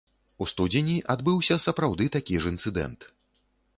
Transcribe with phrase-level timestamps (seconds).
[0.43, 3.01] У студзені адбыўся сапраўды такі ж інцыдэнт.